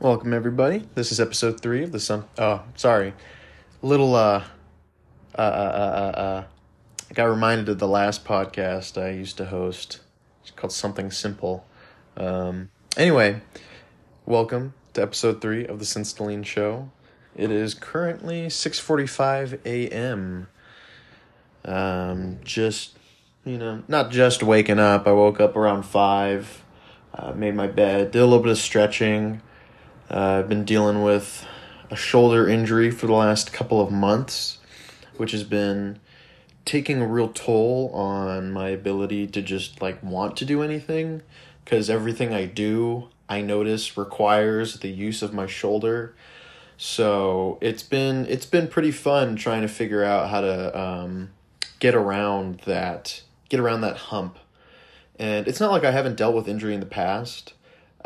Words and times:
Welcome 0.00 0.32
everybody. 0.32 0.84
This 0.94 1.10
is 1.10 1.18
episode 1.18 1.60
three 1.60 1.82
of 1.82 1.90
the 1.90 1.98
Sun. 1.98 2.22
Oh, 2.38 2.62
sorry, 2.76 3.14
little 3.82 4.14
uh, 4.14 4.44
uh, 5.36 5.40
uh, 5.40 5.42
uh, 5.42 5.42
uh, 5.42 6.20
uh, 6.20 6.44
I 7.10 7.14
got 7.14 7.24
reminded 7.24 7.68
of 7.68 7.80
the 7.80 7.88
last 7.88 8.24
podcast 8.24 8.96
I 8.96 9.10
used 9.10 9.38
to 9.38 9.46
host. 9.46 9.98
It's 10.42 10.52
called 10.52 10.70
Something 10.70 11.10
Simple. 11.10 11.66
Um, 12.16 12.70
anyway, 12.96 13.40
welcome 14.24 14.72
to 14.92 15.02
episode 15.02 15.40
three 15.40 15.66
of 15.66 15.80
the 15.80 15.84
Sinstaline 15.84 16.46
Show. 16.46 16.92
It 17.34 17.50
is 17.50 17.74
currently 17.74 18.48
six 18.50 18.78
forty-five 18.78 19.58
a.m. 19.66 20.46
Um, 21.64 22.38
just 22.44 22.96
you 23.44 23.58
know, 23.58 23.82
not 23.88 24.12
just 24.12 24.44
waking 24.44 24.78
up. 24.78 25.08
I 25.08 25.12
woke 25.12 25.40
up 25.40 25.56
around 25.56 25.82
five. 25.82 26.62
Uh, 27.12 27.32
made 27.32 27.56
my 27.56 27.66
bed, 27.66 28.12
did 28.12 28.20
a 28.20 28.24
little 28.24 28.44
bit 28.44 28.52
of 28.52 28.58
stretching 28.58 29.42
uh, 30.10 30.38
I've 30.38 30.48
been 30.48 30.64
dealing 30.64 31.02
with 31.02 31.46
a 31.90 31.96
shoulder 31.96 32.48
injury 32.48 32.90
for 32.90 33.06
the 33.06 33.12
last 33.12 33.52
couple 33.52 33.80
of 33.80 33.90
months, 33.90 34.58
which 35.16 35.32
has 35.32 35.44
been 35.44 35.98
taking 36.64 37.00
a 37.00 37.06
real 37.06 37.28
toll 37.28 37.90
on 37.94 38.50
my 38.50 38.68
ability 38.68 39.26
to 39.26 39.42
just 39.42 39.80
like 39.80 40.02
want 40.02 40.36
to 40.36 40.44
do 40.44 40.62
anything 40.62 41.22
because 41.64 41.90
everything 41.90 42.32
I 42.32 42.46
do, 42.46 43.08
I 43.28 43.40
notice 43.40 43.96
requires 43.96 44.80
the 44.80 44.88
use 44.88 45.22
of 45.22 45.34
my 45.34 45.46
shoulder. 45.46 46.14
So 46.76 47.58
it's 47.60 47.82
been 47.82 48.26
it's 48.26 48.46
been 48.46 48.68
pretty 48.68 48.92
fun 48.92 49.36
trying 49.36 49.62
to 49.62 49.68
figure 49.68 50.04
out 50.04 50.30
how 50.30 50.40
to 50.40 50.78
um, 50.78 51.30
get 51.80 51.94
around 51.94 52.60
that 52.60 53.22
get 53.48 53.60
around 53.60 53.82
that 53.82 53.96
hump. 53.96 54.38
And 55.18 55.48
it's 55.48 55.58
not 55.58 55.72
like 55.72 55.84
I 55.84 55.90
haven't 55.90 56.16
dealt 56.16 56.34
with 56.34 56.48
injury 56.48 56.74
in 56.74 56.80
the 56.80 56.86
past 56.86 57.52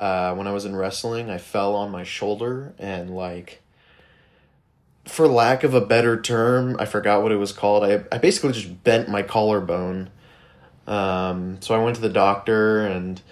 uh, 0.02 0.34
when 0.34 0.48
I 0.48 0.52
was 0.52 0.64
in 0.64 0.74
wrestling, 0.74 1.30
I 1.30 1.38
fell 1.38 1.76
on 1.76 1.92
my 1.92 2.02
shoulder 2.02 2.74
and 2.76 3.14
like 3.14 3.62
for 5.04 5.28
lack 5.28 5.62
of 5.62 5.74
a 5.74 5.80
better 5.80 6.20
term, 6.20 6.74
I 6.80 6.86
forgot 6.86 7.22
what 7.22 7.30
it 7.30 7.36
was 7.36 7.52
called. 7.52 7.84
I 7.84 8.02
I 8.10 8.18
basically 8.18 8.52
just 8.52 8.82
bent 8.82 9.08
my 9.08 9.22
collarbone. 9.22 10.10
Um, 10.88 11.58
so 11.60 11.72
I 11.72 11.78
went 11.78 11.94
to 11.94 12.02
the 12.02 12.08
doctor 12.08 12.84
and 12.84 13.22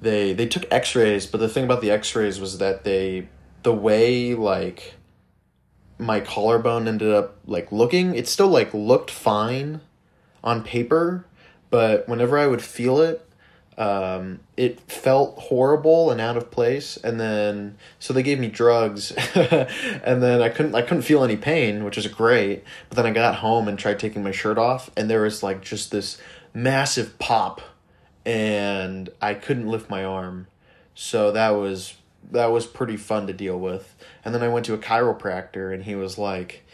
they 0.00 0.32
they 0.32 0.46
took 0.46 0.64
x-rays, 0.72 1.28
but 1.28 1.38
the 1.38 1.48
thing 1.48 1.62
about 1.62 1.80
the 1.80 1.92
x-rays 1.92 2.40
was 2.40 2.58
that 2.58 2.82
they 2.82 3.28
the 3.62 3.72
way 3.72 4.34
like 4.34 4.94
my 5.96 6.18
collarbone 6.18 6.88
ended 6.88 7.12
up 7.14 7.36
like 7.46 7.70
looking, 7.70 8.16
it 8.16 8.26
still 8.26 8.48
like 8.48 8.74
looked 8.74 9.12
fine 9.12 9.80
on 10.42 10.64
paper, 10.64 11.24
but 11.70 12.08
whenever 12.08 12.36
I 12.36 12.48
would 12.48 12.62
feel 12.62 13.00
it, 13.00 13.24
um, 13.80 14.40
it 14.56 14.78
felt 14.80 15.38
horrible 15.38 16.10
and 16.10 16.20
out 16.20 16.36
of 16.36 16.50
place 16.50 16.98
and 16.98 17.18
then 17.18 17.78
so 17.98 18.12
they 18.12 18.22
gave 18.22 18.38
me 18.38 18.48
drugs 18.48 19.10
and 19.34 20.22
then 20.22 20.42
i 20.42 20.50
couldn't 20.50 20.74
i 20.74 20.82
couldn't 20.82 21.02
feel 21.02 21.24
any 21.24 21.36
pain 21.36 21.82
which 21.82 21.96
is 21.96 22.06
great 22.06 22.62
but 22.88 22.96
then 22.96 23.06
i 23.06 23.10
got 23.10 23.36
home 23.36 23.68
and 23.68 23.78
tried 23.78 23.98
taking 23.98 24.22
my 24.22 24.32
shirt 24.32 24.58
off 24.58 24.90
and 24.96 25.08
there 25.08 25.22
was 25.22 25.42
like 25.42 25.62
just 25.62 25.90
this 25.90 26.18
massive 26.52 27.18
pop 27.18 27.62
and 28.24 29.08
i 29.20 29.34
couldn't 29.34 29.66
lift 29.66 29.90
my 29.90 30.04
arm. 30.04 30.46
So 30.94 31.32
that 31.32 31.50
was 31.50 31.94
that 32.32 32.52
was 32.52 32.66
pretty 32.66 32.96
fun 32.96 33.26
to 33.26 33.32
deal 33.32 33.58
with. 33.58 33.96
And 34.24 34.34
then 34.34 34.42
i 34.42 34.48
went 34.48 34.66
to 34.66 34.74
a 34.74 34.78
chiropractor 34.78 35.72
and 35.72 35.84
he 35.84 35.94
was 35.94 36.18
like 36.18 36.64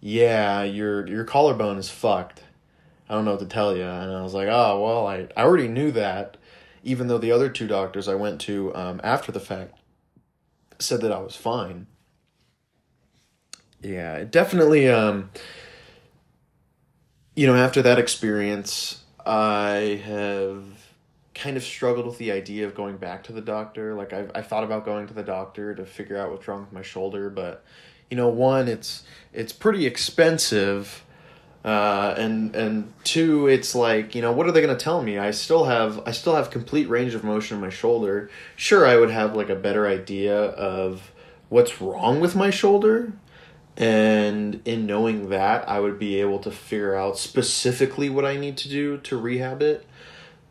yeah 0.00 0.62
your 0.62 1.06
your 1.06 1.24
collarbone 1.24 1.78
is 1.78 1.90
fucked. 1.90 2.42
I 3.08 3.14
don't 3.14 3.24
know 3.24 3.32
what 3.32 3.40
to 3.40 3.46
tell 3.46 3.76
you. 3.76 3.84
And 3.84 4.10
I 4.10 4.22
was 4.22 4.34
like, 4.34 4.48
oh, 4.48 4.82
well, 4.82 5.06
I, 5.06 5.28
I 5.36 5.44
already 5.44 5.68
knew 5.68 5.92
that 5.92 6.36
even 6.86 7.08
though 7.08 7.18
the 7.18 7.32
other 7.32 7.48
two 7.48 7.66
doctors 7.66 8.06
I 8.06 8.14
went 8.14 8.40
to 8.42 8.74
um, 8.74 9.00
after 9.02 9.32
the 9.32 9.40
fact 9.40 9.76
said 10.78 11.00
that 11.00 11.10
I 11.10 11.18
was 11.18 11.34
fine. 11.34 11.88
Yeah, 13.82 14.24
definitely. 14.24 14.88
Um, 14.88 15.30
you 17.34 17.46
know, 17.46 17.56
after 17.56 17.82
that 17.82 17.98
experience, 17.98 19.02
I 19.24 20.00
have 20.04 20.64
kind 21.34 21.56
of 21.56 21.64
struggled 21.64 22.06
with 22.06 22.18
the 22.18 22.30
idea 22.30 22.66
of 22.66 22.74
going 22.74 22.96
back 22.96 23.24
to 23.24 23.32
the 23.32 23.40
doctor. 23.40 23.94
Like 23.94 24.12
I, 24.12 24.26
I 24.34 24.42
thought 24.42 24.62
about 24.62 24.84
going 24.84 25.08
to 25.08 25.14
the 25.14 25.24
doctor 25.24 25.74
to 25.74 25.84
figure 25.84 26.16
out 26.16 26.30
what's 26.30 26.46
wrong 26.46 26.60
with 26.60 26.72
my 26.72 26.82
shoulder, 26.82 27.28
but 27.30 27.64
you 28.10 28.16
know, 28.16 28.28
one, 28.28 28.68
it's 28.68 29.02
it's 29.32 29.52
pretty 29.52 29.86
expensive 29.86 31.04
uh, 31.66 32.14
and 32.16 32.54
and 32.54 32.92
two, 33.02 33.48
it's 33.48 33.74
like 33.74 34.14
you 34.14 34.22
know 34.22 34.30
what 34.30 34.46
are 34.46 34.52
they 34.52 34.62
going 34.62 34.76
to 34.76 34.82
tell 34.82 35.02
me? 35.02 35.18
I 35.18 35.32
still 35.32 35.64
have 35.64 36.00
I 36.06 36.12
still 36.12 36.36
have 36.36 36.48
complete 36.48 36.88
range 36.88 37.14
of 37.14 37.24
motion 37.24 37.56
in 37.56 37.60
my 37.60 37.70
shoulder. 37.70 38.30
Sure, 38.54 38.86
I 38.86 38.96
would 38.96 39.10
have 39.10 39.34
like 39.34 39.48
a 39.48 39.56
better 39.56 39.84
idea 39.84 40.40
of 40.40 41.10
what's 41.48 41.80
wrong 41.80 42.20
with 42.20 42.36
my 42.36 42.50
shoulder, 42.50 43.12
and 43.76 44.62
in 44.64 44.86
knowing 44.86 45.28
that, 45.30 45.68
I 45.68 45.80
would 45.80 45.98
be 45.98 46.20
able 46.20 46.38
to 46.40 46.52
figure 46.52 46.94
out 46.94 47.18
specifically 47.18 48.08
what 48.08 48.24
I 48.24 48.36
need 48.36 48.56
to 48.58 48.68
do 48.68 48.98
to 48.98 49.16
rehab 49.16 49.60
it. 49.60 49.84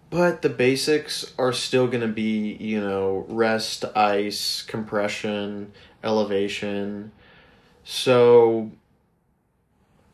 But 0.10 0.42
the 0.42 0.50
basics 0.50 1.34
are 1.38 1.54
still 1.54 1.88
going 1.88 2.02
to 2.02 2.10
be 2.10 2.58
you 2.60 2.82
know 2.82 3.26
rest, 3.30 3.86
ice, 3.96 4.62
compression, 4.64 5.72
elevation. 6.04 7.14
So 7.86 8.72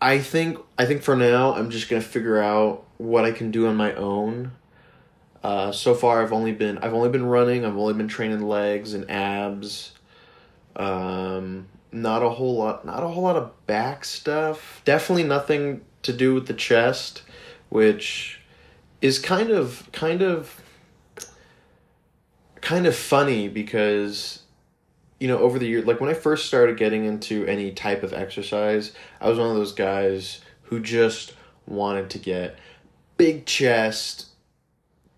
I 0.02 0.20
think 0.20 0.58
I 0.78 0.86
think 0.86 1.04
for 1.04 1.16
now 1.16 1.54
I'm 1.54 1.70
just 1.70 1.88
gonna 1.88 2.02
figure 2.02 2.40
out 2.40 2.86
what 2.98 3.24
I 3.24 3.32
can 3.32 3.52
do 3.52 3.68
on 3.68 3.76
my 3.76 3.94
own. 3.94 4.52
Uh, 5.44 5.72
so 5.72 5.94
far 5.94 6.22
I've 6.22 6.34
only 6.34 6.52
been 6.52 6.80
I've 6.80 6.94
only 6.94 7.10
been 7.10 7.26
running. 7.26 7.64
I've 7.64 7.78
only 7.78 7.94
been 7.94 8.08
training 8.08 8.42
legs 8.42 8.94
and 8.94 9.10
abs. 9.10 9.94
Um, 10.76 11.68
not 11.92 12.24
a 12.24 12.30
whole 12.30 12.56
lot. 12.58 12.84
Not 12.84 13.04
a 13.04 13.08
whole 13.08 13.24
lot 13.24 13.36
of 13.36 13.66
back 13.68 14.04
stuff. 14.04 14.82
Definitely 14.86 15.24
nothing 15.24 15.82
to 16.02 16.14
do 16.14 16.34
with 16.34 16.48
the 16.48 16.54
chest, 16.54 17.22
which 17.70 18.40
is 19.02 19.20
kind 19.20 19.52
of 19.52 19.88
kind 19.92 20.24
of 20.24 20.62
kind 22.62 22.88
of 22.88 22.96
funny 22.96 23.48
because 23.48 24.41
you 25.22 25.28
know, 25.28 25.38
over 25.38 25.60
the 25.60 25.68
years, 25.68 25.86
like 25.86 26.02
when 26.02 26.10
I 26.10 26.16
first 26.16 26.48
started 26.48 26.78
getting 26.78 27.06
into 27.06 27.46
any 27.46 27.72
type 27.72 28.02
of 28.02 28.12
exercise, 28.12 28.92
I 29.22 29.30
was 29.30 29.38
one 29.38 29.52
of 29.52 29.56
those 29.56 29.72
guys 29.72 30.42
who 30.64 30.80
just 30.80 31.36
wanted 31.68 32.10
to 32.10 32.18
get 32.18 32.58
big 33.18 33.46
chest, 33.46 34.30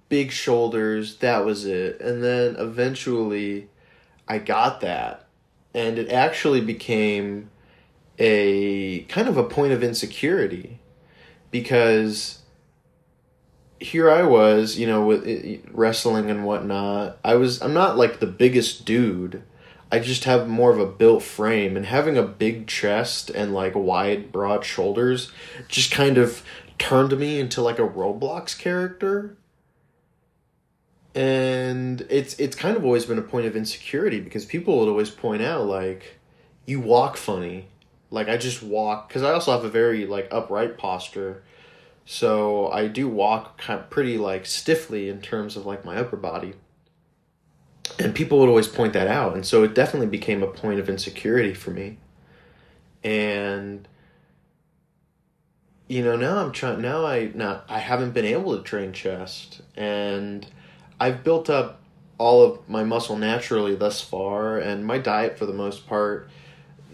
big 0.09 0.29
shoulders, 0.31 1.15
that 1.19 1.45
was 1.45 1.65
it. 1.65 2.01
And 2.01 2.21
then 2.21 2.57
eventually 2.57 3.69
I 4.27 4.39
got 4.39 4.81
that. 4.81 5.25
And 5.73 5.97
it 5.97 6.11
actually 6.11 6.59
became 6.59 7.49
a 8.19 9.03
kind 9.03 9.29
of 9.29 9.37
a 9.37 9.43
point 9.45 9.71
of 9.71 9.83
insecurity 9.83 10.79
because 11.49 12.39
here 13.79 14.11
I 14.11 14.23
was, 14.23 14.77
you 14.77 14.85
know, 14.85 15.05
with 15.05 15.25
eh, 15.25 15.59
wrestling 15.71 16.29
and 16.29 16.43
whatnot. 16.43 17.19
I 17.23 17.35
was 17.35 17.61
I'm 17.61 17.73
not 17.73 17.97
like 17.97 18.19
the 18.19 18.27
biggest 18.27 18.83
dude 18.83 19.43
I 19.93 19.99
just 19.99 20.23
have 20.23 20.47
more 20.49 20.71
of 20.71 20.79
a 20.79 20.87
built 20.87 21.21
frame 21.21 21.77
and 21.77 21.85
having 21.85 22.17
a 22.17 22.23
big 22.23 22.65
chest 22.65 23.29
and 23.29 23.53
like 23.53 23.75
wide 23.75 24.31
broad 24.31 24.65
shoulders 24.65 25.31
just 25.67 25.91
kind 25.91 26.17
of 26.17 26.41
turned 26.79 27.15
me 27.15 27.39
into 27.39 27.61
like 27.61 27.77
a 27.77 27.87
Roblox 27.87 28.57
character. 28.57 29.37
And 31.13 32.07
it's 32.09 32.33
it's 32.39 32.55
kind 32.55 32.75
of 32.75 32.83
always 32.83 33.05
been 33.05 33.19
a 33.19 33.21
point 33.21 33.45
of 33.45 33.55
insecurity 33.55 34.19
because 34.19 34.45
people 34.45 34.79
would 34.79 34.89
always 34.89 35.11
point 35.11 35.43
out 35.43 35.67
like 35.67 36.17
you 36.65 36.79
walk 36.79 37.15
funny. 37.15 37.67
Like 38.09 38.27
I 38.27 38.37
just 38.37 38.63
walk 38.63 39.11
cuz 39.11 39.21
I 39.21 39.31
also 39.31 39.51
have 39.51 39.63
a 39.63 39.69
very 39.69 40.07
like 40.07 40.27
upright 40.31 40.75
posture. 40.75 41.43
So 42.03 42.67
I 42.71 42.87
do 42.87 43.07
walk 43.07 43.59
kind 43.59 43.79
of 43.79 43.91
pretty 43.91 44.17
like 44.17 44.47
stiffly 44.47 45.07
in 45.07 45.21
terms 45.21 45.55
of 45.55 45.67
like 45.67 45.85
my 45.85 45.97
upper 45.97 46.17
body 46.17 46.55
and 47.99 48.15
people 48.15 48.39
would 48.39 48.49
always 48.49 48.67
point 48.67 48.93
that 48.93 49.07
out. 49.07 49.35
And 49.35 49.45
so 49.45 49.63
it 49.63 49.75
definitely 49.75 50.07
became 50.07 50.41
a 50.43 50.47
point 50.47 50.79
of 50.79 50.89
insecurity 50.89 51.53
for 51.53 51.71
me. 51.71 51.97
And 53.03 53.87
you 55.89 56.01
know 56.01 56.15
now 56.15 56.37
i'm 56.37 56.51
trying 56.53 56.81
now 56.81 57.05
i 57.05 57.29
not 57.35 57.65
i 57.67 57.77
haven't 57.77 58.11
been 58.11 58.25
able 58.25 58.57
to 58.57 58.63
train 58.63 58.93
chest. 58.93 59.61
And 59.75 60.47
i've 60.99 61.23
built 61.23 61.49
up 61.49 61.81
all 62.17 62.43
of 62.43 62.69
my 62.69 62.83
muscle 62.83 63.17
naturally 63.17 63.75
thus 63.75 64.01
far. 64.01 64.57
And 64.57 64.85
my 64.85 64.97
diet 64.97 65.37
for 65.37 65.45
the 65.45 65.53
most 65.53 65.87
part 65.87 66.29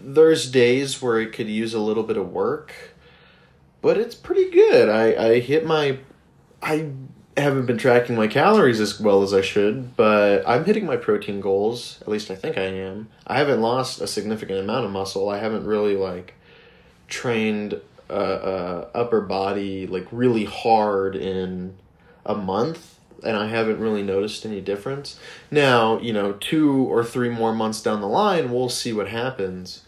there's 0.02 0.50
days 0.50 1.00
where 1.02 1.20
it 1.20 1.32
could 1.32 1.48
use 1.48 1.74
a 1.74 1.80
little 1.80 2.02
bit 2.02 2.16
of 2.16 2.32
work. 2.32 2.72
But 3.82 3.98
it's 3.98 4.14
pretty 4.14 4.50
good. 4.50 4.88
I 4.88 5.28
i 5.28 5.40
hit 5.40 5.64
my 5.64 5.98
i 6.62 6.90
haven't 7.36 7.66
been 7.66 7.78
tracking 7.78 8.16
my 8.16 8.26
calories 8.26 8.80
as 8.80 9.00
well 9.00 9.22
as 9.22 9.32
I 9.32 9.40
should, 9.40 9.96
but 9.96 10.42
I'm 10.46 10.64
hitting 10.64 10.84
my 10.84 10.96
protein 10.96 11.40
goals. 11.40 11.98
At 12.02 12.08
least 12.08 12.30
I 12.30 12.34
think 12.34 12.58
I 12.58 12.62
am. 12.64 13.08
I 13.26 13.38
haven't 13.38 13.60
lost 13.60 14.00
a 14.00 14.06
significant 14.06 14.58
amount 14.60 14.84
of 14.84 14.90
muscle. 14.90 15.28
I 15.28 15.38
haven't 15.38 15.64
really 15.64 15.96
like 15.96 16.34
trained 17.08 17.80
uh, 18.08 18.12
uh, 18.12 18.88
upper 18.94 19.20
body 19.20 19.86
like 19.86 20.06
really 20.10 20.44
hard 20.44 21.14
in 21.16 21.76
a 22.26 22.34
month. 22.34 22.98
and 23.22 23.36
I 23.36 23.48
haven't 23.48 23.78
really 23.78 24.02
noticed 24.02 24.46
any 24.46 24.60
difference. 24.60 25.18
Now, 25.50 25.98
you 26.00 26.12
know, 26.12 26.32
two 26.32 26.90
or 26.90 27.04
three 27.04 27.28
more 27.28 27.54
months 27.54 27.82
down 27.82 28.00
the 28.00 28.08
line, 28.08 28.50
we'll 28.50 28.68
see 28.68 28.92
what 28.92 29.08
happens. 29.08 29.82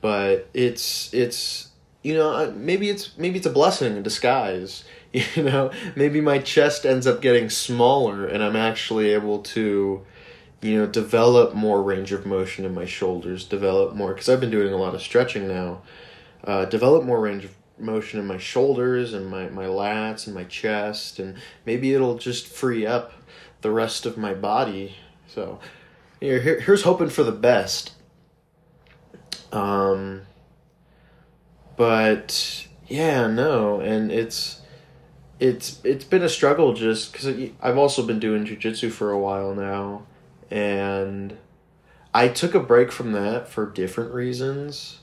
But 0.00 0.48
it's 0.54 1.12
it's 1.14 1.68
you 2.02 2.14
know 2.14 2.52
maybe 2.52 2.90
it's 2.90 3.16
maybe 3.16 3.38
it's 3.38 3.46
a 3.46 3.50
blessing 3.50 3.96
in 3.96 4.02
disguise. 4.02 4.84
You 5.34 5.42
know, 5.42 5.70
maybe 5.94 6.22
my 6.22 6.38
chest 6.38 6.86
ends 6.86 7.06
up 7.06 7.20
getting 7.20 7.50
smaller, 7.50 8.24
and 8.24 8.42
I'm 8.42 8.56
actually 8.56 9.10
able 9.10 9.40
to, 9.40 10.06
you 10.62 10.78
know, 10.78 10.86
develop 10.86 11.54
more 11.54 11.82
range 11.82 12.12
of 12.12 12.24
motion 12.24 12.64
in 12.64 12.72
my 12.72 12.86
shoulders, 12.86 13.44
develop 13.44 13.94
more 13.94 14.14
because 14.14 14.30
I've 14.30 14.40
been 14.40 14.50
doing 14.50 14.72
a 14.72 14.78
lot 14.78 14.94
of 14.94 15.02
stretching 15.02 15.46
now. 15.48 15.82
Uh, 16.44 16.64
develop 16.64 17.04
more 17.04 17.20
range 17.20 17.44
of 17.44 17.54
motion 17.78 18.20
in 18.20 18.26
my 18.26 18.38
shoulders 18.38 19.12
and 19.12 19.26
my, 19.26 19.48
my 19.48 19.66
lats 19.66 20.26
and 20.26 20.34
my 20.34 20.44
chest 20.44 21.18
and 21.18 21.36
maybe 21.66 21.92
it'll 21.92 22.16
just 22.16 22.46
free 22.46 22.86
up 22.86 23.12
the 23.60 23.70
rest 23.70 24.06
of 24.06 24.16
my 24.16 24.32
body 24.32 24.96
so 25.26 25.58
here, 26.20 26.40
here 26.40 26.60
here's 26.60 26.82
hoping 26.82 27.08
for 27.08 27.24
the 27.24 27.32
best 27.32 27.92
um 29.52 30.22
but 31.82 32.68
yeah 32.86 33.26
no 33.26 33.80
and 33.80 34.12
it's 34.12 34.60
it's 35.40 35.80
it's 35.82 36.04
been 36.04 36.22
a 36.22 36.28
struggle 36.28 36.74
just 36.74 37.10
because 37.10 37.50
i've 37.60 37.76
also 37.76 38.06
been 38.06 38.20
doing 38.20 38.44
jiu-jitsu 38.44 38.88
for 38.88 39.10
a 39.10 39.18
while 39.18 39.52
now 39.52 40.02
and 40.48 41.36
i 42.14 42.28
took 42.28 42.54
a 42.54 42.60
break 42.60 42.92
from 42.92 43.10
that 43.10 43.48
for 43.48 43.68
different 43.68 44.14
reasons 44.14 45.00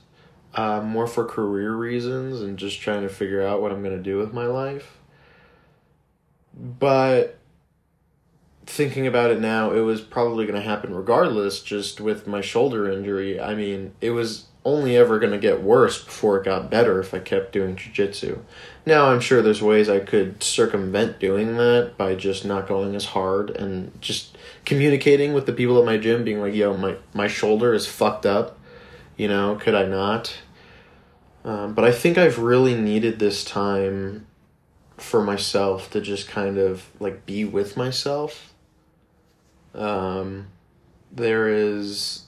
uh, 0.54 0.80
more 0.80 1.06
for 1.06 1.26
career 1.26 1.74
reasons 1.74 2.40
and 2.40 2.58
just 2.58 2.80
trying 2.80 3.02
to 3.02 3.08
figure 3.08 3.46
out 3.46 3.60
what 3.62 3.72
I'm 3.72 3.82
to 3.96 4.02
do 4.02 4.18
with 4.18 4.32
my 4.32 4.46
life. 4.46 4.98
But 6.54 7.38
thinking 8.70 9.06
about 9.06 9.30
it 9.30 9.40
now, 9.40 9.72
it 9.72 9.80
was 9.80 10.00
probably 10.00 10.46
going 10.46 10.60
to 10.60 10.68
happen 10.68 10.94
regardless, 10.94 11.60
just 11.60 12.00
with 12.00 12.26
my 12.26 12.40
shoulder 12.40 12.90
injury. 12.90 13.40
I 13.40 13.54
mean, 13.54 13.92
it 14.00 14.10
was 14.10 14.46
only 14.64 14.96
ever 14.96 15.18
going 15.18 15.32
to 15.32 15.38
get 15.38 15.62
worse 15.62 16.02
before 16.02 16.38
it 16.38 16.44
got 16.44 16.70
better 16.70 17.00
if 17.00 17.14
I 17.14 17.18
kept 17.18 17.52
doing 17.52 17.76
jiu-jitsu. 17.76 18.38
Now 18.84 19.06
I'm 19.06 19.20
sure 19.20 19.40
there's 19.40 19.62
ways 19.62 19.88
I 19.88 20.00
could 20.00 20.42
circumvent 20.42 21.18
doing 21.18 21.56
that 21.56 21.94
by 21.96 22.14
just 22.14 22.44
not 22.44 22.68
going 22.68 22.94
as 22.94 23.06
hard 23.06 23.50
and 23.50 23.98
just 24.02 24.36
communicating 24.66 25.32
with 25.32 25.46
the 25.46 25.52
people 25.52 25.78
at 25.78 25.86
my 25.86 25.96
gym 25.96 26.24
being 26.24 26.40
like, 26.40 26.54
"Yo, 26.54 26.76
my 26.76 26.96
my 27.14 27.26
shoulder 27.26 27.72
is 27.72 27.86
fucked 27.86 28.26
up 28.26 28.58
you 29.20 29.28
know, 29.28 29.54
could 29.56 29.74
I 29.74 29.84
not? 29.84 30.34
Um, 31.44 31.74
but 31.74 31.84
I 31.84 31.92
think 31.92 32.16
I've 32.16 32.38
really 32.38 32.74
needed 32.74 33.18
this 33.18 33.44
time 33.44 34.26
for 34.96 35.22
myself 35.22 35.90
to 35.90 36.00
just 36.00 36.26
kind 36.26 36.56
of 36.56 36.88
like 37.00 37.26
be 37.26 37.44
with 37.44 37.76
myself. 37.76 38.49
Um, 39.74 40.48
there 41.12 41.48
is, 41.48 42.24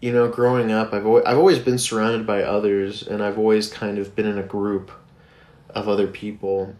you 0.00 0.12
know, 0.12 0.28
growing 0.28 0.72
up, 0.72 0.92
I've 0.92 1.06
always, 1.06 1.24
I've 1.24 1.38
always 1.38 1.58
been 1.58 1.78
surrounded 1.78 2.26
by 2.26 2.42
others, 2.42 3.06
and 3.06 3.22
I've 3.22 3.38
always 3.38 3.70
kind 3.70 3.98
of 3.98 4.14
been 4.14 4.26
in 4.26 4.38
a 4.38 4.42
group 4.42 4.90
of 5.70 5.88
other 5.88 6.06
people. 6.06 6.74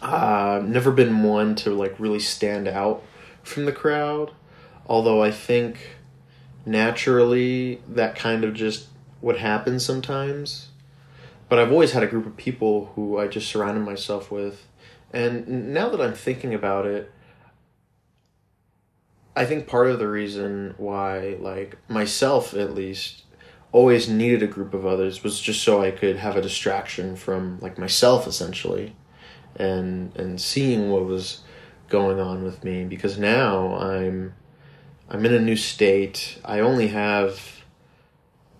Uh, 0.00 0.62
never 0.64 0.90
been 0.90 1.22
one 1.22 1.54
to 1.54 1.70
like 1.70 1.94
really 1.98 2.18
stand 2.18 2.66
out 2.66 3.02
from 3.42 3.64
the 3.66 3.72
crowd, 3.72 4.32
although 4.86 5.22
I 5.22 5.30
think 5.30 5.96
naturally 6.66 7.80
that 7.88 8.16
kind 8.16 8.44
of 8.44 8.54
just 8.54 8.88
would 9.20 9.36
happen 9.36 9.78
sometimes. 9.78 10.68
But 11.48 11.58
I've 11.58 11.70
always 11.70 11.92
had 11.92 12.02
a 12.02 12.06
group 12.06 12.26
of 12.26 12.36
people 12.36 12.92
who 12.94 13.18
I 13.18 13.28
just 13.28 13.48
surrounded 13.48 13.80
myself 13.80 14.30
with. 14.30 14.66
And 15.12 15.72
now 15.74 15.90
that 15.90 16.00
I'm 16.00 16.14
thinking 16.14 16.54
about 16.54 16.86
it, 16.86 17.12
I 19.34 19.46
think 19.46 19.66
part 19.66 19.88
of 19.88 19.98
the 19.98 20.08
reason 20.08 20.74
why, 20.76 21.36
like, 21.40 21.78
myself 21.88 22.54
at 22.54 22.74
least, 22.74 23.24
always 23.72 24.08
needed 24.08 24.42
a 24.42 24.46
group 24.46 24.74
of 24.74 24.84
others 24.84 25.22
was 25.24 25.40
just 25.40 25.62
so 25.62 25.82
I 25.82 25.90
could 25.90 26.16
have 26.16 26.36
a 26.36 26.42
distraction 26.42 27.16
from, 27.16 27.58
like, 27.60 27.78
myself 27.78 28.26
essentially 28.26 28.94
and 29.56 30.14
and 30.16 30.40
seeing 30.40 30.90
what 30.90 31.04
was 31.04 31.40
going 31.88 32.18
on 32.18 32.42
with 32.42 32.64
me 32.64 32.84
because 32.84 33.18
now 33.18 33.74
I'm 33.76 34.34
I'm 35.08 35.26
in 35.26 35.34
a 35.34 35.40
new 35.40 35.56
state. 35.56 36.38
I 36.44 36.60
only 36.60 36.88
have 36.88 37.62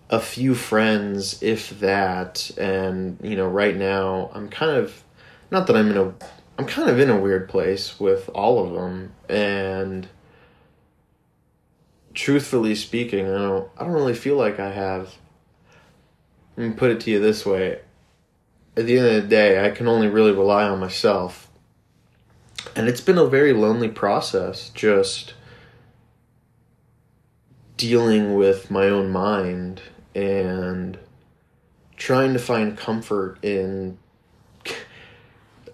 a 0.09 0.19
few 0.19 0.53
friends, 0.53 1.41
if 1.41 1.79
that, 1.79 2.51
and 2.57 3.17
you 3.23 3.35
know, 3.35 3.47
right 3.47 3.75
now 3.75 4.29
I'm 4.33 4.49
kind 4.49 4.71
of 4.71 5.03
not 5.49 5.67
that 5.67 5.75
I'm 5.75 5.89
in 5.91 5.97
a 5.97 6.13
I'm 6.57 6.65
kind 6.67 6.89
of 6.89 6.99
in 6.99 7.09
a 7.09 7.19
weird 7.19 7.49
place 7.49 7.99
with 7.99 8.29
all 8.33 8.63
of 8.63 8.73
them 8.73 9.13
and 9.27 10.07
truthfully 12.13 12.75
speaking, 12.75 13.27
I 13.27 13.37
don't 13.37 13.69
I 13.77 13.83
don't 13.83 13.93
really 13.93 14.13
feel 14.13 14.35
like 14.35 14.59
I 14.59 14.71
have 14.71 15.15
let 16.55 16.67
me 16.67 16.73
put 16.73 16.91
it 16.91 16.99
to 17.01 17.11
you 17.11 17.19
this 17.19 17.45
way. 17.45 17.79
At 18.75 18.85
the 18.85 18.97
end 18.97 19.07
of 19.07 19.23
the 19.23 19.27
day, 19.27 19.65
I 19.65 19.71
can 19.71 19.87
only 19.87 20.07
really 20.07 20.31
rely 20.31 20.63
on 20.63 20.79
myself. 20.79 21.49
And 22.75 22.87
it's 22.87 23.01
been 23.01 23.17
a 23.17 23.25
very 23.25 23.53
lonely 23.53 23.89
process 23.89 24.69
just 24.69 25.33
dealing 27.77 28.35
with 28.35 28.71
my 28.71 28.87
own 28.87 29.09
mind 29.09 29.81
and 30.15 30.97
trying 31.97 32.33
to 32.33 32.39
find 32.39 32.77
comfort 32.77 33.37
in 33.43 33.97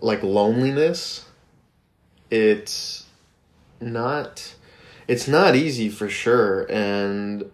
like 0.01 0.24
loneliness 0.24 1.25
it's 2.31 3.06
not 3.81 4.53
it's 5.10 5.28
not 5.28 5.56
easy 5.56 5.90
for 5.90 6.08
sure 6.08 6.66
and 6.72 7.52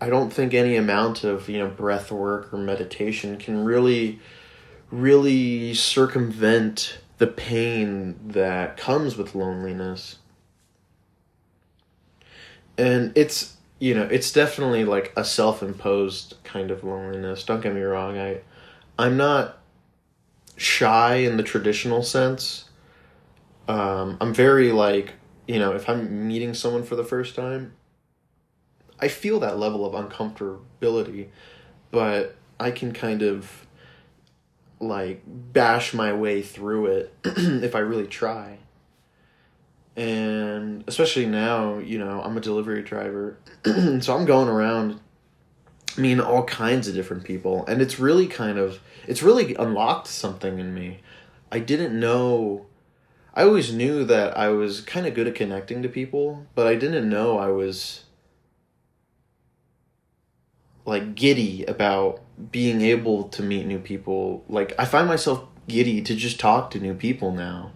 i 0.00 0.08
don't 0.08 0.32
think 0.32 0.54
any 0.54 0.76
amount 0.76 1.24
of 1.24 1.48
you 1.48 1.58
know 1.58 1.68
breath 1.68 2.10
work 2.10 2.52
or 2.52 2.58
meditation 2.58 3.36
can 3.36 3.64
really 3.64 4.18
really 4.90 5.74
circumvent 5.74 6.98
the 7.18 7.26
pain 7.26 8.16
that 8.24 8.76
comes 8.76 9.16
with 9.16 9.34
loneliness 9.34 10.18
and 12.78 13.12
it's 13.16 13.56
you 13.78 13.94
know, 13.94 14.04
it's 14.04 14.32
definitely 14.32 14.84
like 14.84 15.12
a 15.16 15.24
self-imposed 15.24 16.34
kind 16.44 16.70
of 16.70 16.82
loneliness. 16.82 17.44
Don't 17.44 17.60
get 17.60 17.74
me 17.74 17.82
wrong. 17.82 18.18
I 18.18 18.40
I'm 18.98 19.16
not 19.16 19.58
shy 20.56 21.16
in 21.16 21.36
the 21.36 21.42
traditional 21.42 22.02
sense. 22.02 22.70
Um, 23.68 24.16
I'm 24.20 24.32
very 24.32 24.72
like, 24.72 25.14
you 25.46 25.58
know, 25.58 25.72
if 25.72 25.88
I'm 25.88 26.26
meeting 26.28 26.54
someone 26.54 26.82
for 26.82 26.96
the 26.96 27.04
first 27.04 27.34
time, 27.34 27.72
I 28.98 29.08
feel 29.08 29.40
that 29.40 29.58
level 29.58 29.84
of 29.84 29.92
uncomfortability, 29.92 31.28
but 31.90 32.36
I 32.58 32.70
can 32.70 32.92
kind 32.92 33.22
of 33.22 33.66
like 34.80 35.22
bash 35.26 35.94
my 35.94 36.12
way 36.12 36.42
through 36.42 36.86
it 36.86 37.14
if 37.24 37.74
I 37.74 37.78
really 37.78 38.06
try 38.06 38.58
and 39.96 40.84
especially 40.86 41.26
now, 41.26 41.78
you 41.78 41.98
know, 41.98 42.20
I'm 42.22 42.36
a 42.36 42.40
delivery 42.40 42.82
driver, 42.82 43.38
so 43.64 44.14
I'm 44.14 44.26
going 44.26 44.48
around 44.48 45.00
meeting 45.96 46.20
all 46.20 46.44
kinds 46.44 46.86
of 46.86 46.94
different 46.94 47.24
people, 47.24 47.64
and 47.66 47.80
it's 47.80 47.98
really 47.98 48.26
kind 48.26 48.58
of 48.58 48.80
it's 49.06 49.22
really 49.22 49.54
unlocked 49.54 50.08
something 50.08 50.58
in 50.58 50.74
me. 50.74 51.00
I 51.50 51.60
didn't 51.60 51.98
know. 51.98 52.66
I 53.36 53.42
always 53.42 53.70
knew 53.70 54.02
that 54.04 54.36
I 54.36 54.48
was 54.48 54.80
kind 54.80 55.06
of 55.06 55.12
good 55.12 55.26
at 55.26 55.34
connecting 55.34 55.82
to 55.82 55.90
people, 55.90 56.46
but 56.54 56.66
I 56.66 56.74
didn't 56.74 57.10
know 57.10 57.36
I 57.36 57.48
was 57.48 58.04
like 60.86 61.14
giddy 61.14 61.62
about 61.66 62.22
being 62.50 62.80
able 62.80 63.24
to 63.28 63.42
meet 63.42 63.66
new 63.66 63.78
people. 63.78 64.42
Like 64.48 64.72
I 64.78 64.86
find 64.86 65.06
myself 65.06 65.44
giddy 65.68 66.00
to 66.00 66.16
just 66.16 66.40
talk 66.40 66.70
to 66.70 66.80
new 66.80 66.94
people 66.94 67.30
now. 67.30 67.72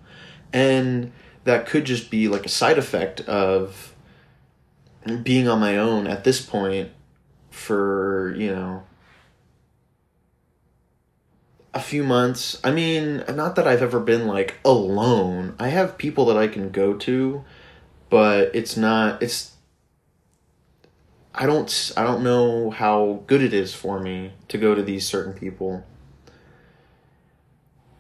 And 0.51 1.13
that 1.45 1.67
could 1.67 1.85
just 1.85 2.11
be 2.11 2.27
like 2.27 2.47
a 2.47 2.51
side 2.51 2.79
effect 2.79 3.21
of 3.23 3.95
being 5.23 5.47
on 5.47 5.61
my 5.61 5.77
own 5.77 6.07
at 6.07 6.25
this 6.25 6.41
point 6.41 6.91
for, 7.51 8.35
you 8.35 8.51
know, 8.51 8.85
a 11.73 11.81
few 11.81 12.03
months. 12.03 12.61
I 12.65 12.71
mean, 12.71 13.25
not 13.29 13.57
that 13.57 13.67
I've 13.67 13.83
ever 13.83 14.01
been 14.01 14.27
like 14.27 14.57
alone. 14.65 15.55
I 15.59 15.69
have 15.69 15.99
people 15.99 16.27
that 16.27 16.37
I 16.37 16.49
can 16.49 16.71
go 16.71 16.95
to, 16.95 17.45
but 18.09 18.55
it's 18.55 18.77
not 18.77 19.23
it's 19.23 19.53
I 21.35 21.47
don't 21.47 21.93
I 21.97 22.03
don't 22.03 22.23
know 22.23 22.71
how 22.71 23.23
good 23.27 23.43
it 23.43 23.55
is 23.55 23.75
for 23.75 24.01
me 24.01 24.33
to 24.49 24.59
go 24.59 24.75
to 24.75 24.83
these 24.83 25.07
certain 25.07 25.33
people 25.33 25.85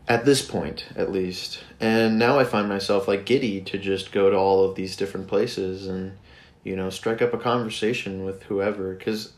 at 0.08 0.24
this 0.24 0.42
point 0.44 0.86
at 0.96 1.12
least 1.12 1.62
and 1.78 2.18
now 2.18 2.36
i 2.36 2.42
find 2.42 2.68
myself 2.68 3.06
like 3.06 3.24
giddy 3.24 3.60
to 3.60 3.78
just 3.78 4.10
go 4.10 4.28
to 4.28 4.36
all 4.36 4.64
of 4.64 4.74
these 4.74 4.96
different 4.96 5.28
places 5.28 5.86
and 5.86 6.18
you 6.64 6.74
know 6.74 6.90
strike 6.90 7.22
up 7.22 7.32
a 7.32 7.38
conversation 7.38 8.24
with 8.24 8.42
whoever 8.44 8.92
because 8.92 9.32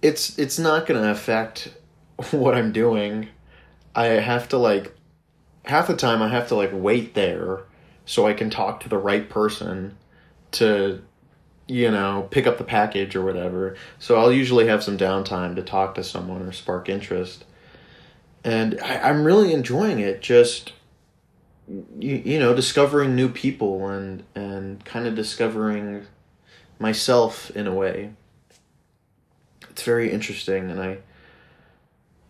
it's 0.00 0.38
it's 0.38 0.58
not 0.58 0.86
going 0.86 0.98
to 0.98 1.10
affect 1.10 1.74
what 2.30 2.54
i'm 2.54 2.72
doing 2.72 3.28
i 3.94 4.06
have 4.06 4.48
to 4.48 4.56
like 4.56 4.94
half 5.64 5.86
the 5.86 5.96
time 5.96 6.22
I 6.22 6.28
have 6.28 6.48
to 6.48 6.54
like 6.54 6.70
wait 6.72 7.14
there 7.14 7.64
so 8.04 8.26
I 8.26 8.32
can 8.32 8.50
talk 8.50 8.80
to 8.80 8.88
the 8.88 8.98
right 8.98 9.28
person 9.28 9.96
to 10.52 11.02
you 11.68 11.90
know 11.90 12.26
pick 12.30 12.46
up 12.46 12.58
the 12.58 12.64
package 12.64 13.14
or 13.14 13.24
whatever. 13.24 13.76
So 13.98 14.16
I'll 14.16 14.32
usually 14.32 14.66
have 14.66 14.82
some 14.82 14.98
downtime 14.98 15.56
to 15.56 15.62
talk 15.62 15.94
to 15.94 16.04
someone 16.04 16.42
or 16.42 16.52
spark 16.52 16.88
interest. 16.88 17.44
And 18.42 18.80
I, 18.80 19.10
I'm 19.10 19.24
really 19.24 19.52
enjoying 19.52 20.00
it. 20.00 20.22
Just 20.22 20.72
you, 21.68 22.16
you 22.24 22.38
know 22.38 22.54
discovering 22.54 23.14
new 23.14 23.28
people 23.28 23.88
and 23.88 24.24
and 24.34 24.84
kind 24.84 25.06
of 25.06 25.14
discovering 25.14 26.06
myself 26.80 27.50
in 27.50 27.68
a 27.68 27.74
way 27.74 28.10
it's 29.68 29.82
very 29.82 30.10
interesting 30.10 30.68
and 30.68 30.82
i 30.82 30.98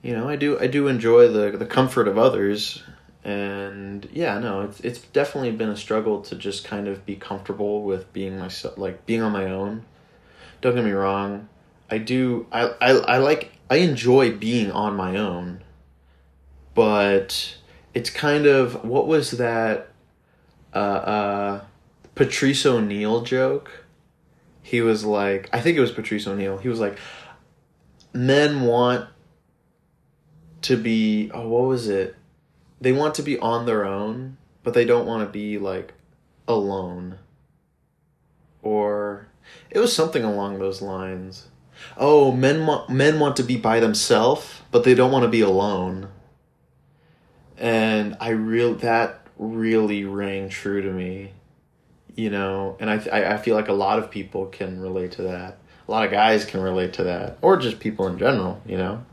you 0.02 0.14
know 0.14 0.28
i 0.28 0.36
do 0.36 0.58
i 0.60 0.66
do 0.66 0.88
enjoy 0.88 1.28
the 1.28 1.56
the 1.56 1.66
comfort 1.66 2.08
of 2.08 2.18
others 2.18 2.82
and 3.24 4.08
yeah 4.12 4.38
no 4.38 4.62
it's 4.62 4.80
it's 4.80 5.00
definitely 5.00 5.50
been 5.50 5.68
a 5.68 5.76
struggle 5.76 6.22
to 6.22 6.34
just 6.34 6.64
kind 6.64 6.88
of 6.88 7.04
be 7.04 7.14
comfortable 7.14 7.82
with 7.82 8.10
being 8.12 8.38
myself 8.38 8.76
like 8.78 9.04
being 9.06 9.22
on 9.22 9.32
my 9.32 9.44
own 9.44 9.84
don't 10.60 10.74
get 10.74 10.84
me 10.84 10.92
wrong 10.92 11.48
i 11.90 11.98
do 11.98 12.46
i 12.50 12.66
i, 12.80 12.90
I 12.90 13.18
like 13.18 13.52
i 13.68 13.76
enjoy 13.76 14.32
being 14.32 14.70
on 14.70 14.96
my 14.96 15.16
own 15.16 15.62
but 16.74 17.56
it's 17.92 18.08
kind 18.08 18.46
of 18.46 18.84
what 18.84 19.06
was 19.06 19.32
that 19.32 19.88
uh 20.72 20.78
uh 20.78 21.60
Patrice 22.14 22.66
O'Neal 22.66 23.22
joke? 23.22 23.86
He 24.62 24.82
was 24.82 25.04
like 25.04 25.48
I 25.52 25.60
think 25.60 25.78
it 25.78 25.80
was 25.80 25.90
Patrice 25.90 26.26
O'Neal. 26.26 26.58
He 26.58 26.68
was 26.68 26.78
like 26.78 26.98
men 28.12 28.62
want 28.62 29.08
to 30.62 30.76
be 30.76 31.30
oh 31.32 31.48
what 31.48 31.64
was 31.64 31.88
it? 31.88 32.16
They 32.80 32.92
want 32.92 33.14
to 33.16 33.22
be 33.22 33.38
on 33.38 33.66
their 33.66 33.84
own, 33.84 34.36
but 34.62 34.74
they 34.74 34.84
don't 34.84 35.06
want 35.06 35.26
to 35.26 35.32
be 35.32 35.58
like 35.58 35.94
alone. 36.48 37.18
Or 38.62 39.28
it 39.70 39.78
was 39.78 39.94
something 39.94 40.24
along 40.24 40.58
those 40.58 40.82
lines. 40.82 41.48
Oh, 41.96 42.32
men 42.32 42.66
want 42.66 42.90
men 42.90 43.18
want 43.18 43.36
to 43.36 43.42
be 43.42 43.56
by 43.56 43.80
themselves, 43.80 44.60
but 44.70 44.84
they 44.84 44.94
don't 44.94 45.12
want 45.12 45.24
to 45.24 45.30
be 45.30 45.40
alone 45.40 46.08
and 47.60 48.16
I 48.18 48.30
real 48.30 48.74
that 48.76 49.26
really 49.38 50.04
rang 50.04 50.48
true 50.48 50.80
to 50.82 50.90
me, 50.90 51.32
you 52.16 52.30
know, 52.30 52.76
and 52.80 52.90
I, 52.90 52.96
I 53.12 53.34
I 53.34 53.36
feel 53.36 53.54
like 53.54 53.68
a 53.68 53.74
lot 53.74 53.98
of 53.98 54.10
people 54.10 54.46
can 54.46 54.80
relate 54.80 55.12
to 55.12 55.22
that. 55.22 55.58
A 55.86 55.90
lot 55.90 56.04
of 56.04 56.10
guys 56.10 56.44
can 56.44 56.60
relate 56.60 56.94
to 56.94 57.04
that, 57.04 57.36
or 57.42 57.58
just 57.58 57.78
people 57.78 58.06
in 58.06 58.18
general, 58.18 58.60
you 58.66 58.78
know. 58.78 59.04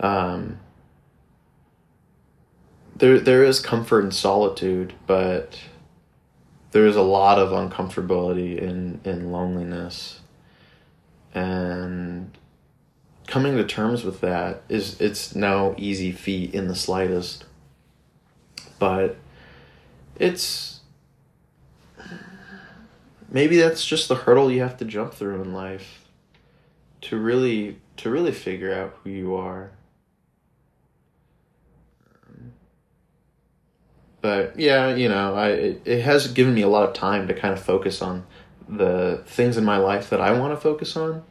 Um, 0.00 0.58
there 2.96 3.18
there 3.18 3.44
is 3.44 3.60
comfort 3.60 4.04
in 4.04 4.10
solitude, 4.10 4.92
but 5.06 5.58
there 6.72 6.86
is 6.86 6.96
a 6.96 7.02
lot 7.02 7.38
of 7.38 7.50
uncomfortability 7.50 8.58
in 8.58 9.00
in 9.04 9.30
loneliness, 9.32 10.20
and 11.34 12.36
coming 13.26 13.56
to 13.56 13.64
terms 13.64 14.04
with 14.04 14.20
that 14.20 14.62
is 14.68 15.00
it's 15.00 15.34
no 15.34 15.74
easy 15.78 16.12
feat 16.12 16.54
in 16.54 16.68
the 16.68 16.74
slightest. 16.74 17.44
But 18.78 19.16
it's 20.16 20.80
maybe 23.28 23.56
that's 23.56 23.84
just 23.84 24.08
the 24.08 24.14
hurdle 24.14 24.50
you 24.50 24.60
have 24.62 24.76
to 24.78 24.84
jump 24.84 25.14
through 25.14 25.42
in 25.42 25.52
life 25.52 26.04
to 27.02 27.16
really 27.16 27.78
to 27.96 28.10
really 28.10 28.32
figure 28.32 28.72
out 28.72 28.96
who 29.02 29.10
you 29.10 29.34
are 29.34 29.70
but 34.28 34.58
yeah 34.58 34.94
you 34.94 35.08
know 35.08 35.34
i 35.34 35.48
it, 35.48 35.82
it 35.84 36.02
has 36.02 36.28
given 36.28 36.54
me 36.54 36.62
a 36.62 36.68
lot 36.68 36.86
of 36.88 36.94
time 36.94 37.26
to 37.28 37.34
kind 37.34 37.54
of 37.54 37.62
focus 37.62 38.02
on 38.02 38.26
the 38.68 39.22
things 39.26 39.56
in 39.56 39.64
my 39.64 39.78
life 39.78 40.10
that 40.10 40.20
i 40.20 40.30
want 40.38 40.52
to 40.52 40.60
focus 40.60 40.96
on 40.96 41.22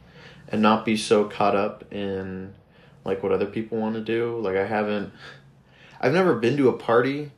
and 0.48 0.60
not 0.60 0.84
be 0.84 0.96
so 0.96 1.24
caught 1.24 1.54
up 1.54 1.84
in 1.92 2.52
like 3.04 3.22
what 3.22 3.32
other 3.32 3.46
people 3.46 3.78
want 3.78 3.94
to 3.94 4.00
do 4.00 4.38
like 4.40 4.56
i 4.56 4.66
haven't 4.66 5.12
i've 6.00 6.12
never 6.12 6.34
been 6.34 6.56
to 6.56 6.68
a 6.68 6.72
party 6.72 7.30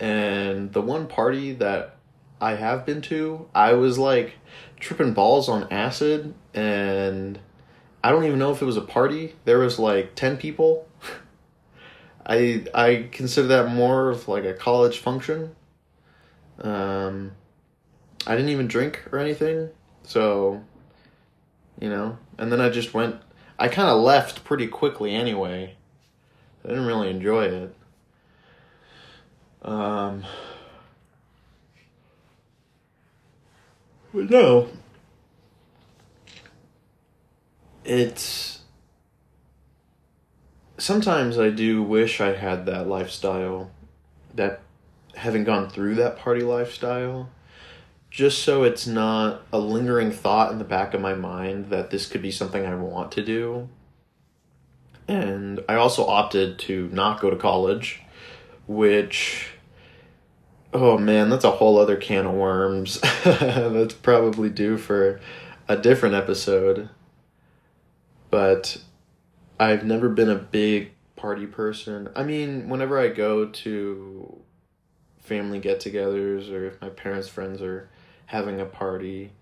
and 0.00 0.72
the 0.72 0.82
one 0.82 1.06
party 1.06 1.52
that 1.52 1.96
I 2.40 2.56
have 2.56 2.84
been 2.84 3.00
to, 3.02 3.48
I 3.54 3.72
was 3.72 3.98
like 3.98 4.34
tripping 4.78 5.14
balls 5.14 5.48
on 5.48 5.72
acid 5.72 6.34
and 6.52 7.38
I 8.04 8.10
don't 8.10 8.24
even 8.24 8.38
know 8.38 8.52
if 8.52 8.60
it 8.60 8.66
was 8.66 8.76
a 8.76 8.82
party. 8.82 9.34
There 9.44 9.58
was 9.58 9.78
like 9.78 10.14
10 10.14 10.36
people. 10.36 10.85
I 12.26 12.64
I 12.74 13.08
consider 13.12 13.48
that 13.48 13.68
more 13.68 14.10
of 14.10 14.28
like 14.28 14.44
a 14.44 14.52
college 14.54 14.98
function. 14.98 15.54
Um 16.60 17.32
I 18.26 18.34
didn't 18.34 18.50
even 18.50 18.66
drink 18.66 19.04
or 19.12 19.18
anything. 19.18 19.70
So 20.02 20.62
you 21.80 21.88
know, 21.88 22.18
and 22.38 22.50
then 22.50 22.60
I 22.60 22.68
just 22.68 22.92
went 22.94 23.16
I 23.58 23.68
kind 23.68 23.88
of 23.88 24.02
left 24.02 24.44
pretty 24.44 24.66
quickly 24.66 25.14
anyway. 25.14 25.76
I 26.64 26.68
didn't 26.68 26.86
really 26.86 27.10
enjoy 27.10 27.44
it. 27.44 27.74
Um, 29.62 30.24
but 34.12 34.30
no, 34.30 34.68
it's 37.84 38.55
sometimes 40.86 41.36
I 41.36 41.50
do 41.50 41.82
wish 41.82 42.20
I 42.20 42.34
had 42.36 42.64
that 42.66 42.86
lifestyle, 42.86 43.72
that 44.34 44.60
having 45.16 45.42
gone 45.42 45.68
through 45.68 45.96
that 45.96 46.16
party 46.16 46.42
lifestyle, 46.42 47.28
just 48.08 48.44
so 48.44 48.62
it's 48.62 48.86
not 48.86 49.42
a 49.52 49.58
lingering 49.58 50.12
thought 50.12 50.52
in 50.52 50.58
the 50.58 50.64
back 50.64 50.94
of 50.94 51.00
my 51.00 51.12
mind 51.12 51.70
that 51.70 51.90
this 51.90 52.06
could 52.06 52.22
be 52.22 52.30
something 52.30 52.64
I 52.64 52.76
want 52.76 53.10
to 53.12 53.24
do. 53.24 53.68
And 55.08 55.60
I 55.68 55.74
also 55.74 56.06
opted 56.06 56.58
to 56.60 56.88
not 56.92 57.20
go 57.20 57.30
to 57.30 57.36
college, 57.36 58.02
which 58.68 59.50
Oh 60.72 60.98
man, 60.98 61.30
that's 61.30 61.44
a 61.44 61.52
whole 61.52 61.78
other 61.78 61.96
can 61.96 62.26
of 62.26 62.34
worms. 62.34 63.00
that's 63.24 63.94
probably 63.94 64.50
due 64.50 64.76
for 64.76 65.20
a 65.68 65.76
different 65.76 66.14
episode. 66.14 66.90
But 68.30 68.78
I've 69.58 69.84
never 69.84 70.08
been 70.08 70.30
a 70.30 70.36
big 70.36 70.92
party 71.16 71.46
person. 71.46 72.08
I 72.14 72.22
mean, 72.22 72.68
whenever 72.68 72.98
I 72.98 73.08
go 73.08 73.46
to 73.46 74.40
family 75.20 75.58
get 75.58 75.80
togethers 75.80 76.50
or 76.52 76.66
if 76.66 76.80
my 76.80 76.88
parents' 76.88 77.28
friends 77.28 77.62
are 77.62 77.88
having 78.26 78.60
a 78.60 78.66
party, 78.66 79.32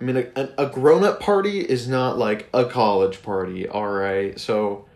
I 0.00 0.04
mean, 0.04 0.16
a, 0.16 0.48
a 0.58 0.66
grown 0.66 1.04
up 1.04 1.20
party 1.20 1.60
is 1.60 1.88
not 1.88 2.16
like 2.18 2.48
a 2.54 2.64
college 2.64 3.22
party, 3.22 3.68
alright? 3.68 4.38
So 4.38 4.86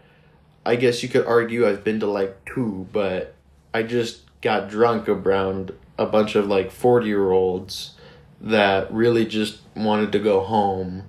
I 0.64 0.76
guess 0.76 1.02
you 1.02 1.08
could 1.08 1.26
argue 1.26 1.66
I've 1.66 1.84
been 1.84 2.00
to 2.00 2.06
like 2.06 2.44
two, 2.44 2.86
but 2.92 3.34
I 3.74 3.82
just 3.82 4.22
got 4.40 4.68
drunk 4.68 5.08
around 5.08 5.72
a 5.98 6.06
bunch 6.06 6.34
of 6.34 6.46
like 6.46 6.70
40 6.70 7.06
year 7.06 7.30
olds 7.30 7.94
that 8.40 8.90
really 8.92 9.26
just 9.26 9.60
wanted 9.74 10.12
to 10.12 10.18
go 10.18 10.40
home 10.40 11.04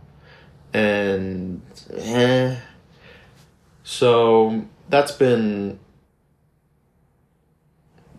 and 0.74 1.62
eh. 1.94 2.58
So 3.92 4.64
that's 4.88 5.12
been 5.12 5.78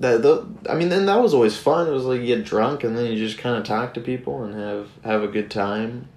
that 0.00 0.20
the 0.20 0.46
I 0.68 0.74
mean 0.74 0.90
then 0.90 1.06
that 1.06 1.22
was 1.22 1.32
always 1.32 1.56
fun. 1.56 1.88
It 1.88 1.92
was 1.92 2.04
like 2.04 2.20
you 2.20 2.26
get 2.26 2.44
drunk 2.44 2.84
and 2.84 2.94
then 2.94 3.06
you 3.06 3.16
just 3.16 3.38
kind 3.38 3.56
of 3.56 3.64
talk 3.64 3.94
to 3.94 4.00
people 4.02 4.44
and 4.44 4.54
have 4.54 4.90
have 5.02 5.22
a 5.22 5.28
good 5.28 5.50
time. 5.50 6.10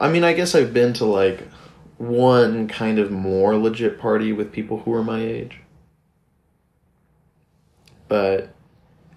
I 0.00 0.10
mean, 0.10 0.24
I 0.24 0.32
guess 0.32 0.56
I've 0.56 0.74
been 0.74 0.92
to 0.94 1.04
like 1.04 1.46
one 1.98 2.66
kind 2.66 2.98
of 2.98 3.12
more 3.12 3.56
legit 3.56 3.96
party 3.96 4.32
with 4.32 4.50
people 4.50 4.80
who 4.80 4.92
are 4.92 5.04
my 5.04 5.20
age. 5.20 5.60
But 8.08 8.52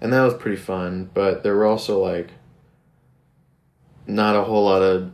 and 0.02 0.14
that 0.14 0.22
was 0.22 0.36
pretty 0.36 0.58
fun. 0.58 1.10
But 1.16 1.42
there 1.42 1.56
were 1.56 1.66
also 1.66 1.98
like 1.98 2.30
not 4.06 4.36
a 4.36 4.44
whole 4.44 4.66
lot 4.66 4.84
of 4.84 5.12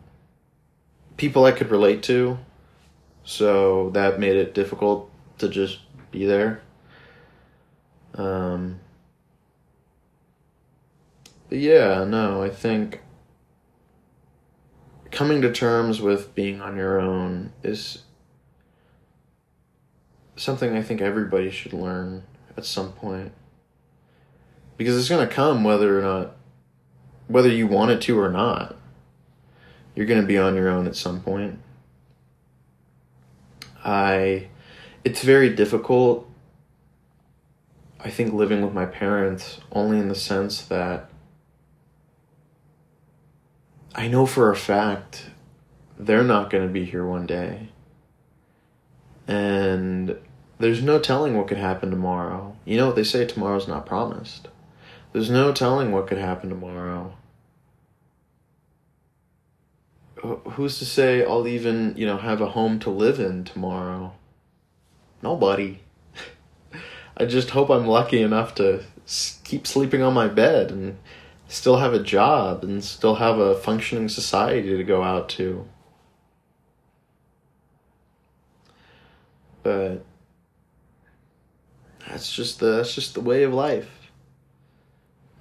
people 1.16 1.46
I 1.46 1.54
could 1.54 1.72
relate 1.72 2.04
to, 2.04 2.40
so 3.26 3.90
that 3.90 4.20
made 4.20 4.36
it 4.36 4.54
difficult 4.54 5.12
to 5.40 5.50
just 5.50 5.80
be 6.12 6.26
there. 6.26 6.62
Um, 8.14 8.80
but 11.50 11.58
yeah, 11.58 12.06
no, 12.06 12.44
I 12.44 12.50
think 12.50 13.02
coming 15.12 15.42
to 15.42 15.52
terms 15.52 16.00
with 16.00 16.36
being 16.36 16.62
on 16.62 16.78
your 16.78 17.00
own 17.00 17.52
is 17.64 18.04
something 20.36 20.76
I 20.78 20.84
think 20.84 21.02
everybody 21.02 21.50
should 21.50 21.74
learn 21.74 22.24
at 22.56 22.66
some 22.66 22.94
point. 22.94 23.32
Because 24.78 24.98
it's 24.98 25.10
going 25.10 25.28
to 25.28 25.34
come 25.34 25.64
whether 25.64 26.00
or 26.00 26.04
not 26.04 26.36
whether 27.28 27.50
you 27.50 27.66
want 27.66 27.92
it 27.92 28.02
to 28.02 28.20
or 28.20 28.30
not. 28.30 28.76
You're 29.96 30.06
going 30.06 30.22
to 30.22 30.28
be 30.28 30.38
on 30.38 30.56
your 30.56 30.70
own 30.70 30.86
at 30.86 30.96
some 30.96 31.22
point 31.22 31.60
i 33.86 34.48
it's 35.04 35.22
very 35.24 35.50
difficult 35.50 36.30
I 38.06 38.12
think 38.12 38.34
living 38.34 38.62
with 38.62 38.72
my 38.72 38.86
parents 38.86 39.60
only 39.72 39.98
in 39.98 40.10
the 40.10 40.16
sense 40.16 40.62
that 40.62 41.10
I 43.96 44.08
know 44.08 44.28
for 44.28 44.52
a 44.52 44.56
fact 44.56 45.32
they're 45.98 46.24
not 46.24 46.52
going 46.52 46.68
to 46.68 46.72
be 46.72 46.86
here 46.86 47.04
one 47.04 47.26
day. 47.26 47.70
And 49.28 50.18
there's 50.60 50.84
no 50.84 51.00
telling 51.00 51.36
what 51.36 51.48
could 51.48 51.58
happen 51.58 51.90
tomorrow. 51.90 52.56
You 52.64 52.78
know 52.78 52.88
what 52.88 52.96
they 52.96 53.04
say 53.04 53.26
tomorrow's 53.26 53.68
not 53.68 53.88
promised. 53.88 54.50
There's 55.12 55.32
no 55.32 55.52
telling 55.52 55.92
what 55.92 56.06
could 56.06 56.20
happen 56.20 56.50
tomorrow. 56.50 57.16
Who's 60.26 60.80
to 60.80 60.86
say 60.86 61.24
I'll 61.24 61.48
even, 61.48 61.94
you 61.98 62.06
know, 62.06 62.18
have 62.18 62.42
a 62.42 62.50
home 62.50 62.80
to 62.80 62.90
live 62.90 63.20
in 63.20 63.44
tomorrow? 63.44 64.14
Nobody. 65.22 65.80
I 67.18 67.26
just 67.26 67.52
hope 67.52 67.70
I'm 67.70 67.86
lucky 67.86 68.22
enough 68.22 68.56
to 68.56 68.84
keep 69.44 69.68
sleeping 69.68 70.02
on 70.02 70.14
my 70.14 70.28
bed 70.28 70.72
and 70.72 70.98
still 71.48 71.78
have 71.78 71.94
a 71.94 72.02
job 72.02 72.64
and 72.64 72.84
still 72.84 73.16
have 73.16 73.38
a 73.38 73.56
functioning 73.56 74.10
society 74.10 74.76
to 74.76 74.84
go 74.84 75.04
out 75.04 75.30
to. 75.30 75.68
But 79.62 80.04
that's 82.08 82.34
just 82.34 82.60
the 82.60 82.78
that's 82.78 82.94
just 82.94 83.14
the 83.14 83.22
way 83.22 83.44
of 83.44 83.54
life. 83.54 83.90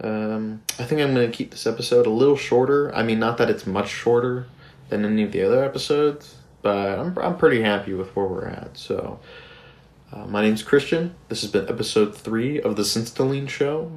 Um, 0.00 0.62
I 0.78 0.84
think 0.84 1.00
I'm 1.00 1.14
going 1.14 1.30
to 1.30 1.36
keep 1.36 1.50
this 1.50 1.66
episode 1.66 2.06
a 2.06 2.10
little 2.10 2.36
shorter. 2.36 2.94
I 2.94 3.02
mean, 3.02 3.18
not 3.18 3.38
that 3.38 3.48
it's 3.48 3.66
much 3.66 3.88
shorter 3.88 4.46
than 4.88 5.04
any 5.04 5.22
of 5.22 5.32
the 5.32 5.42
other 5.42 5.64
episodes, 5.64 6.36
but 6.62 6.98
I'm 6.98 7.16
I'm 7.18 7.36
pretty 7.36 7.62
happy 7.62 7.94
with 7.94 8.14
where 8.14 8.26
we're 8.26 8.46
at. 8.46 8.76
So, 8.76 9.20
uh, 10.12 10.26
my 10.26 10.42
name's 10.42 10.62
Christian. 10.62 11.14
This 11.28 11.42
has 11.42 11.50
been 11.50 11.68
episode 11.68 12.16
three 12.16 12.60
of 12.60 12.76
the 12.76 12.82
Cinstaline 12.82 13.48
Show. 13.48 13.92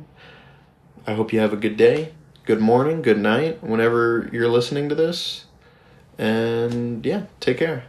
I 1.06 1.14
hope 1.14 1.32
you 1.32 1.40
have 1.40 1.54
a 1.54 1.58
good 1.58 1.78
day, 1.78 2.14
good 2.46 2.60
morning, 2.60 3.02
good 3.02 3.20
night, 3.20 3.64
whenever 3.64 4.30
you're 4.32 4.50
listening 4.50 4.90
to 4.90 4.96
this. 4.96 5.46
And 6.18 7.06
yeah, 7.06 7.26
take 7.40 7.60
care. 7.60 7.86